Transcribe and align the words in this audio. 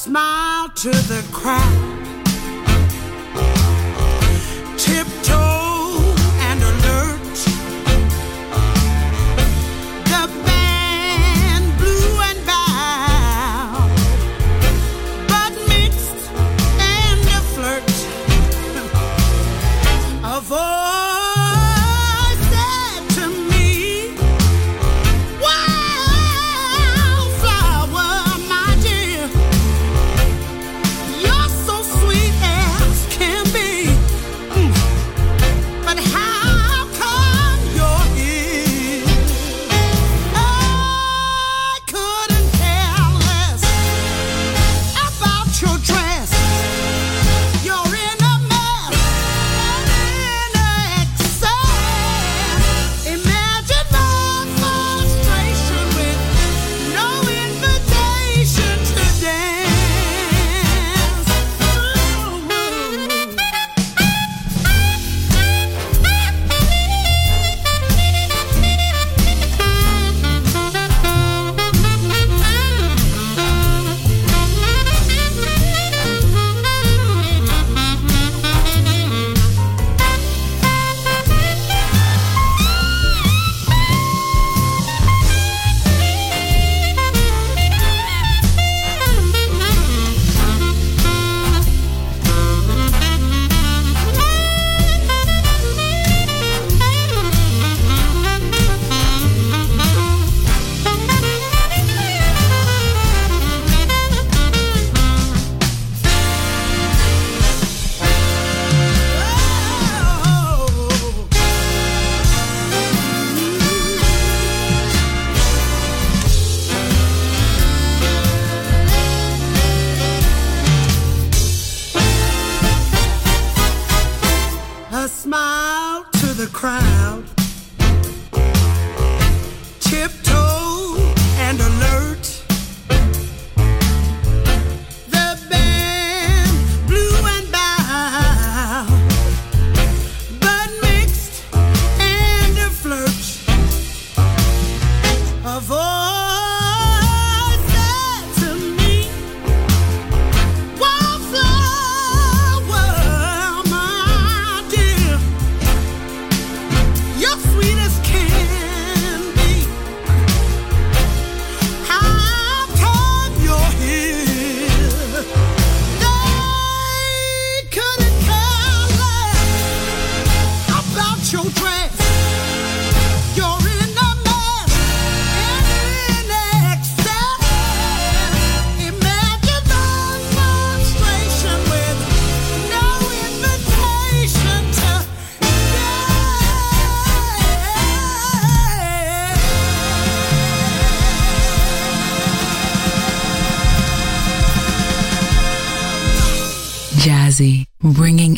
smile 0.00 0.70
to 0.70 0.88
the 0.88 1.22
crowd. 1.30 1.99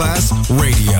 Masterclass 0.00 0.48
Radio. 0.48 0.99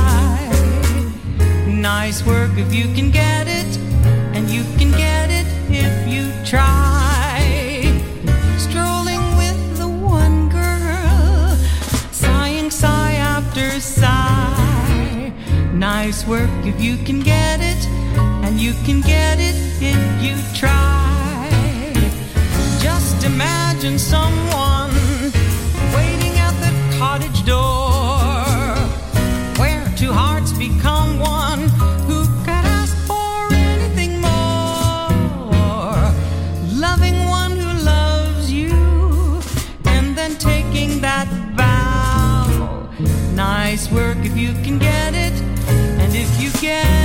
nice 2.11 2.25
work 2.25 2.51
if 2.57 2.73
you 2.73 2.93
can 2.93 3.09
get 3.09 3.47
it, 3.47 3.77
and 4.35 4.49
you 4.49 4.63
can 4.77 4.91
get 4.91 5.29
it 5.29 5.47
if 5.69 5.95
you 6.13 6.29
try. 6.45 7.39
Strolling 8.57 9.23
with 9.37 9.77
the 9.77 9.87
one 9.87 10.49
girl, 10.49 11.55
sighing 12.11 12.69
sigh 12.69 13.13
after 13.13 13.79
sigh. 13.79 15.31
Nice 15.73 16.27
work 16.27 16.49
if 16.65 16.81
you 16.81 16.97
can 16.97 17.21
get 17.21 17.61
it, 17.61 17.81
and 18.43 18.59
you 18.59 18.73
can 18.83 18.99
get 18.99 19.39
it 19.39 19.55
if 19.79 20.21
you 20.21 20.35
try. 20.53 21.49
Just 22.81 23.23
imagine 23.23 23.97
someone 23.97 24.91
waiting 25.95 26.35
at 26.47 26.55
the 26.59 26.73
cottage 26.97 27.45
door, 27.45 28.43
where 29.61 29.87
two 29.95 30.11
hearts 30.11 30.51
become 30.51 31.17
one. 31.19 31.50
again 46.71 47.00